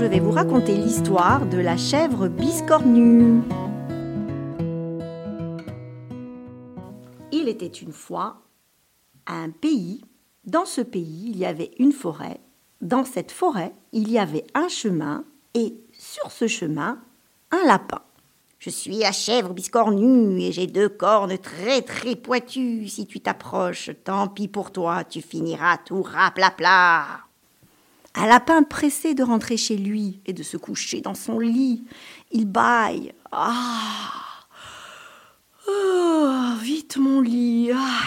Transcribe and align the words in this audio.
je 0.00 0.06
vais 0.06 0.18
vous 0.18 0.30
raconter 0.30 0.78
l'histoire 0.78 1.44
de 1.44 1.58
la 1.58 1.76
chèvre 1.76 2.26
biscornue. 2.26 3.42
Il 7.32 7.48
était 7.48 7.66
une 7.66 7.92
fois 7.92 8.40
un 9.26 9.50
pays. 9.50 10.00
Dans 10.46 10.64
ce 10.64 10.80
pays, 10.80 11.26
il 11.26 11.36
y 11.36 11.44
avait 11.44 11.72
une 11.78 11.92
forêt. 11.92 12.40
Dans 12.80 13.04
cette 13.04 13.30
forêt, 13.30 13.74
il 13.92 14.10
y 14.10 14.18
avait 14.18 14.46
un 14.54 14.68
chemin 14.68 15.22
et 15.52 15.74
sur 15.92 16.30
ce 16.30 16.46
chemin, 16.46 16.98
un 17.50 17.66
lapin. 17.66 18.00
Je 18.58 18.70
suis 18.70 19.00
la 19.00 19.12
chèvre 19.12 19.52
biscornue 19.52 20.40
et 20.40 20.50
j'ai 20.50 20.66
deux 20.66 20.88
cornes 20.88 21.36
très 21.36 21.82
très 21.82 22.16
pointues. 22.16 22.88
Si 22.88 23.06
tu 23.06 23.20
t'approches, 23.20 23.90
tant 24.02 24.28
pis 24.28 24.48
pour 24.48 24.72
toi, 24.72 25.04
tu 25.04 25.20
finiras 25.20 25.76
tout 25.76 26.02
raplapla. 26.02 27.29
Un 28.14 28.26
lapin 28.26 28.62
pressé 28.62 29.14
de 29.14 29.22
rentrer 29.22 29.56
chez 29.56 29.76
lui 29.76 30.20
et 30.26 30.32
de 30.32 30.42
se 30.42 30.56
coucher 30.56 31.00
dans 31.00 31.14
son 31.14 31.38
lit. 31.38 31.84
Il 32.32 32.46
bâille. 32.46 33.14
Ah 33.30 34.12
oh, 35.68 36.54
Vite 36.60 36.96
mon 36.96 37.20
lit 37.20 37.70
ah. 37.72 38.02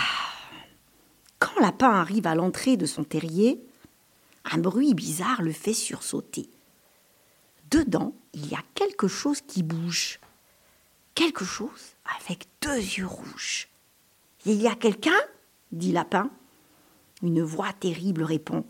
Quand 1.39 1.59
Lapin 1.59 1.89
arrive 1.89 2.27
à 2.27 2.35
l'entrée 2.35 2.77
de 2.77 2.85
son 2.85 3.03
terrier, 3.03 3.61
un 4.51 4.57
bruit 4.57 4.93
bizarre 4.93 5.41
le 5.41 5.51
fait 5.51 5.73
sursauter. 5.73 6.49
Dedans, 7.69 8.13
il 8.33 8.47
y 8.47 8.55
a 8.55 8.63
quelque 8.75 9.07
chose 9.07 9.41
qui 9.41 9.63
bouge. 9.63 10.19
Quelque 11.15 11.45
chose 11.45 11.95
avec 12.19 12.47
deux 12.61 12.77
yeux 12.77 13.07
rouges. 13.07 13.67
Il 14.45 14.61
y 14.61 14.67
a 14.67 14.75
quelqu'un? 14.75 15.11
dit 15.71 15.91
Lapin. 15.91 16.29
Une 17.21 17.41
voix 17.41 17.73
terrible 17.73 18.23
répond 18.23 18.65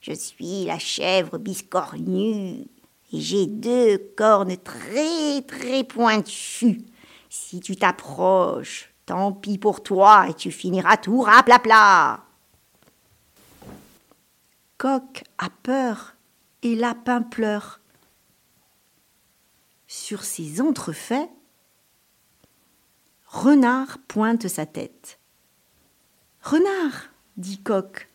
je 0.00 0.12
suis 0.12 0.64
la 0.64 0.78
chèvre 0.78 1.38
biscornue 1.38 2.66
et 3.12 3.20
j'ai 3.20 3.46
deux 3.46 3.98
cornes 4.16 4.56
très 4.56 5.42
très 5.42 5.84
pointues. 5.84 6.82
Si 7.30 7.60
tu 7.60 7.76
t'approches, 7.76 8.92
tant 9.06 9.32
pis 9.32 9.58
pour 9.58 9.82
toi 9.82 10.26
et 10.28 10.34
tu 10.34 10.50
finiras 10.50 10.96
tout 10.96 11.20
raplapla. 11.20 12.24
Coq 14.76 15.24
a 15.38 15.50
peur 15.62 16.14
et 16.62 16.76
lapin 16.76 17.22
pleure. 17.22 17.80
Sur 19.86 20.22
ces 20.22 20.60
entrefaits, 20.60 21.30
Renard 23.26 23.98
pointe 24.06 24.48
sa 24.48 24.66
tête. 24.66 25.18
Renard, 26.42 27.10
dit 27.36 27.60
Coq, 27.62 28.08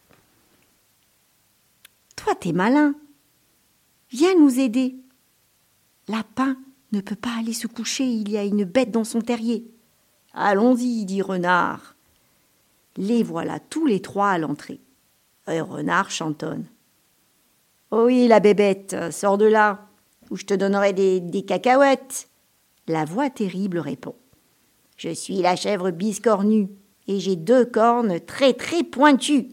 toi, 2.23 2.35
t'es 2.35 2.53
malin. 2.53 2.95
Viens 4.09 4.35
nous 4.39 4.59
aider. 4.59 4.95
Lapin 6.07 6.57
ne 6.91 7.01
peut 7.01 7.15
pas 7.15 7.37
aller 7.39 7.53
se 7.53 7.67
coucher, 7.67 8.05
il 8.05 8.29
y 8.29 8.37
a 8.37 8.43
une 8.43 8.63
bête 8.63 8.91
dans 8.91 9.03
son 9.03 9.21
terrier. 9.21 9.69
Allons-y, 10.33 11.05
dit 11.05 11.21
Renard. 11.21 11.95
Les 12.95 13.23
voilà 13.23 13.59
tous 13.59 13.85
les 13.85 14.01
trois 14.01 14.29
à 14.29 14.37
l'entrée. 14.37 14.79
Renard 15.47 16.11
chantonne. 16.11 16.65
Oh 17.91 18.05
oui, 18.05 18.27
la 18.27 18.39
bébête, 18.39 18.95
sors 19.11 19.37
de 19.37 19.45
là, 19.45 19.87
ou 20.29 20.37
je 20.37 20.45
te 20.45 20.53
donnerai 20.53 20.93
des 20.93 21.45
cacahuètes. 21.45 22.29
La 22.87 23.03
voix 23.05 23.29
terrible 23.29 23.79
répond. 23.79 24.15
Je 24.95 25.09
suis 25.09 25.37
la 25.37 25.55
chèvre 25.55 25.91
biscornue, 25.91 26.69
et 27.07 27.19
j'ai 27.19 27.35
deux 27.35 27.65
cornes 27.65 28.19
très 28.21 28.53
très 28.53 28.83
pointues. 28.83 29.49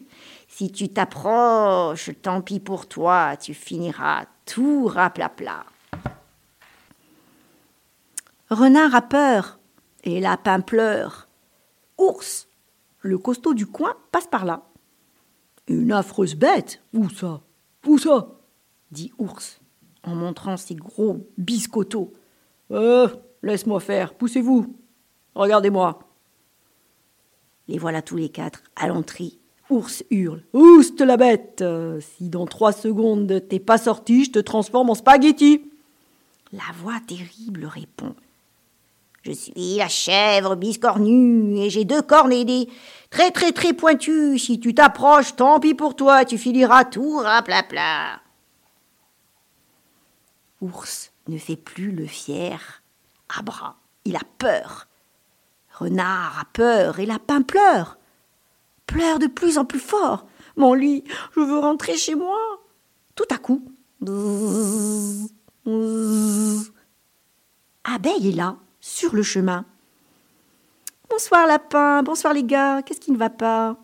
Si 0.52 0.70
tu 0.70 0.90
t'approches, 0.90 2.10
tant 2.20 2.42
pis 2.42 2.60
pour 2.60 2.86
toi, 2.86 3.36
tu 3.36 3.54
finiras 3.54 4.26
tout 4.44 4.86
raplapla. 4.86 5.64
Renard 8.50 8.94
a 8.94 9.00
peur 9.00 9.58
et 10.04 10.20
lapin 10.20 10.60
pleure. 10.60 11.28
Ours, 11.96 12.48
le 13.00 13.16
costaud 13.16 13.54
du 13.54 13.66
coin, 13.66 13.94
passe 14.10 14.26
par 14.26 14.44
là. 14.44 14.64
Une 15.68 15.92
affreuse 15.92 16.34
bête 16.34 16.82
Où 16.92 17.08
ça? 17.08 17.40
Où 17.86 17.96
ça? 17.96 18.28
dit 18.90 19.12
Ours 19.18 19.60
en 20.02 20.14
montrant 20.14 20.56
ses 20.56 20.74
gros 20.74 21.26
biscottos. 21.38 22.12
Euh, 22.72 23.08
laisse-moi 23.42 23.80
faire, 23.80 24.14
poussez-vous. 24.14 24.76
Regardez-moi. 25.34 26.00
Les 27.68 27.78
voilà 27.78 28.02
tous 28.02 28.16
les 28.16 28.30
quatre 28.30 28.62
à 28.76 28.88
l'entrée 28.88 29.39
Ours 29.70 30.02
hurle. 30.10 30.42
Ouste 30.52 31.00
la 31.00 31.16
bête 31.16 31.64
Si 32.00 32.28
dans 32.28 32.46
trois 32.46 32.72
secondes 32.72 33.42
t'es 33.48 33.60
pas 33.60 33.78
sorti, 33.78 34.24
je 34.24 34.32
te 34.32 34.38
transforme 34.40 34.90
en 34.90 34.94
spaghetti 34.94 35.62
La 36.52 36.64
voix 36.76 36.98
terrible 37.06 37.66
répond. 37.66 38.14
Je 39.22 39.32
suis 39.32 39.76
la 39.76 39.88
chèvre 39.88 40.56
biscornue 40.56 41.58
et 41.58 41.70
j'ai 41.70 41.84
deux 41.84 42.02
cornes 42.02 42.32
et 42.32 42.44
des 42.44 42.68
très 43.10 43.30
très 43.30 43.52
très 43.52 43.74
pointues. 43.74 44.38
Si 44.38 44.58
tu 44.58 44.74
t'approches, 44.74 45.36
tant 45.36 45.60
pis 45.60 45.74
pour 45.74 45.94
toi, 45.94 46.24
tu 46.24 46.38
finiras 46.38 46.84
tout 46.84 47.18
raplapla. 47.18 48.20
Ours 50.62 51.12
ne 51.28 51.38
fait 51.38 51.56
plus 51.56 51.92
le 51.92 52.06
fier. 52.06 52.82
À 53.38 53.42
bras, 53.42 53.76
il 54.04 54.16
a 54.16 54.22
peur. 54.38 54.88
Renard 55.78 56.38
a 56.40 56.44
peur 56.52 56.98
et 56.98 57.06
lapin 57.06 57.42
pleure 57.42 57.99
pleure 58.90 59.20
de 59.20 59.28
plus 59.28 59.56
en 59.56 59.64
plus 59.64 59.78
fort. 59.78 60.26
Mon 60.56 60.74
lit, 60.74 61.04
je 61.36 61.40
veux 61.40 61.58
rentrer 61.58 61.96
chez 61.96 62.16
moi. 62.16 62.36
Tout 63.14 63.24
à 63.30 63.38
coup, 63.38 63.64
Abeille 67.84 68.28
est 68.28 68.36
là, 68.36 68.56
sur 68.80 69.14
le 69.14 69.22
chemin. 69.22 69.64
Bonsoir 71.08 71.46
lapin, 71.46 72.02
bonsoir 72.02 72.34
les 72.34 72.42
gars, 72.42 72.82
qu'est-ce 72.82 73.00
qui 73.00 73.12
ne 73.12 73.16
va 73.16 73.30
pas? 73.30 73.76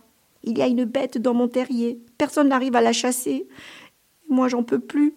Il 0.43 0.59
y 0.59 0.63
a 0.63 0.67
une 0.67 0.85
bête 0.85 1.19
dans 1.19 1.35
mon 1.35 1.49
terrier, 1.49 2.01
personne 2.19 2.49
n'arrive 2.49 2.75
à 2.75 2.81
la 2.81 2.93
chasser. 2.93 3.49
Moi 4.29 4.49
j'en 4.49 4.65
peux 4.65 4.81
plus. 4.81 5.15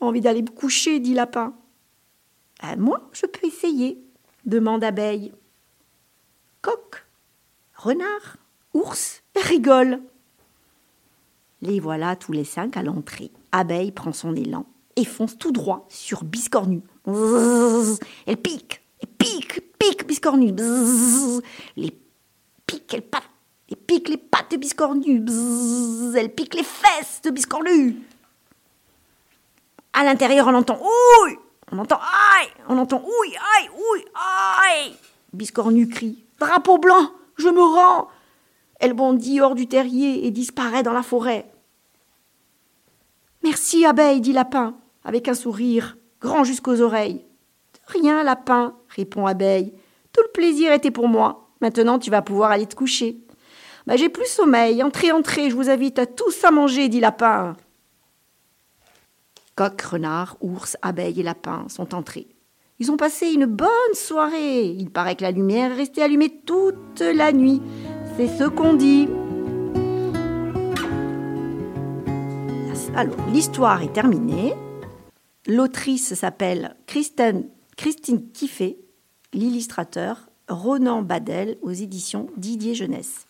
Envie 0.00 0.20
d'aller 0.20 0.42
me 0.42 0.50
coucher, 0.50 1.00
dit 1.00 1.14
lapin. 1.14 1.54
Euh, 2.62 2.76
moi, 2.78 3.08
je 3.12 3.26
peux 3.26 3.46
essayer, 3.46 3.98
demande 4.44 4.84
Abeille. 4.84 5.32
Coq, 6.62 7.06
renard, 7.74 8.36
Ours 8.74 9.22
rigole. 9.36 10.00
Les 11.62 11.80
voilà 11.80 12.16
tous 12.16 12.32
les 12.32 12.44
cinq 12.44 12.76
à 12.76 12.82
l'entrée. 12.82 13.30
Abeille 13.52 13.92
prend 13.92 14.12
son 14.12 14.34
élan 14.34 14.66
et 14.96 15.04
fonce 15.04 15.38
tout 15.38 15.52
droit 15.52 15.86
sur 15.88 16.24
Biscornu. 16.24 16.82
Elle 17.06 18.36
pique, 18.36 18.82
elle 19.00 19.08
pique, 19.08 19.78
pique 19.78 20.06
Biscornu. 20.06 20.54
Les 21.76 21.96
pique, 22.66 22.94
elle 22.94 23.02
patte, 23.02 23.22
elle 23.70 23.76
pique 23.76 24.08
les 24.08 24.16
pattes 24.16 24.50
de 24.52 24.56
Biscornu. 24.56 25.24
Elle 26.16 26.34
pique 26.34 26.54
les 26.54 26.64
fesses 26.64 27.20
de 27.22 27.30
Biscornu. 27.30 27.96
À 29.92 30.04
l'intérieur, 30.04 30.48
on 30.48 30.54
entend 30.54 30.80
ouille, 30.80 31.38
on 31.70 31.78
entend 31.78 32.00
aïe, 32.00 32.50
on 32.68 32.78
entend 32.78 33.02
ouille, 33.02 33.36
aïe, 33.36 33.68
ouille, 33.68 34.04
aïe. 34.14 34.96
Biscornu 35.32 35.88
crie 35.88 36.18
Drapeau 36.40 36.78
blanc, 36.78 37.12
je 37.36 37.48
me 37.48 37.62
rends, 37.62 38.08
elle 38.84 38.92
bondit 38.92 39.40
hors 39.40 39.54
du 39.54 39.66
terrier 39.66 40.26
et 40.26 40.30
disparaît 40.30 40.82
dans 40.82 40.92
la 40.92 41.02
forêt. 41.02 41.50
Merci, 43.42 43.86
abeille, 43.86 44.20
dit 44.20 44.34
Lapin, 44.34 44.74
avec 45.04 45.26
un 45.26 45.32
sourire 45.32 45.96
grand 46.20 46.44
jusqu'aux 46.44 46.82
oreilles. 46.82 47.24
Rien, 47.86 48.22
Lapin, 48.22 48.76
répond 48.88 49.26
Abeille. 49.26 49.72
Tout 50.12 50.20
le 50.22 50.32
plaisir 50.32 50.70
était 50.72 50.90
pour 50.90 51.08
moi. 51.08 51.48
Maintenant, 51.62 51.98
tu 51.98 52.10
vas 52.10 52.20
pouvoir 52.20 52.50
aller 52.50 52.66
te 52.66 52.74
coucher. 52.74 53.16
Bah, 53.86 53.96
j'ai 53.96 54.10
plus 54.10 54.26
sommeil. 54.26 54.82
Entrez, 54.82 55.12
entrez, 55.12 55.48
je 55.48 55.56
vous 55.56 55.70
invite 55.70 55.98
à 55.98 56.04
tous 56.04 56.44
à 56.44 56.50
manger, 56.50 56.90
dit 56.90 57.00
Lapin. 57.00 57.56
Coq, 59.56 59.80
renard, 59.80 60.36
ours, 60.42 60.76
abeille 60.82 61.20
et 61.20 61.22
lapin 61.22 61.64
sont 61.68 61.94
entrés. 61.94 62.28
Ils 62.80 62.90
ont 62.90 62.96
passé 62.96 63.32
une 63.32 63.46
bonne 63.46 63.94
soirée. 63.94 64.66
Il 64.66 64.90
paraît 64.90 65.14
que 65.14 65.22
la 65.22 65.30
lumière 65.30 65.70
est 65.72 65.76
restée 65.76 66.02
allumée 66.02 66.40
toute 66.44 67.00
la 67.00 67.32
nuit. 67.32 67.62
C'est 68.16 68.28
ce 68.28 68.44
qu'on 68.44 68.74
dit. 68.74 69.08
Alors, 72.94 73.16
l'histoire 73.32 73.82
est 73.82 73.92
terminée. 73.92 74.54
L'autrice 75.48 76.14
s'appelle 76.14 76.76
Christine, 76.86 77.48
Christine 77.76 78.30
Kiffé, 78.30 78.78
l'illustrateur 79.32 80.28
Ronan 80.48 81.02
Badel 81.02 81.58
aux 81.62 81.72
éditions 81.72 82.28
Didier 82.36 82.76
Jeunesse. 82.76 83.26